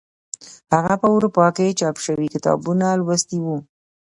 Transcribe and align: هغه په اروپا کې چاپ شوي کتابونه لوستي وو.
هغه 0.73 0.93
په 1.01 1.07
اروپا 1.15 1.45
کې 1.55 1.75
چاپ 1.79 1.95
شوي 2.05 2.27
کتابونه 2.35 2.85
لوستي 2.99 3.37
وو. 3.41 3.57